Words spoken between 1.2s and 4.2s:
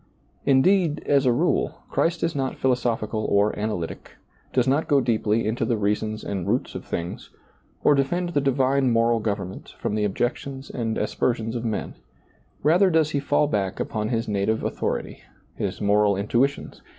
a rule, Christ is not philosophical or analytic,